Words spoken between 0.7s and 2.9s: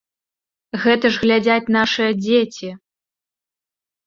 Гэта ж глядзяць нашыя дзеці.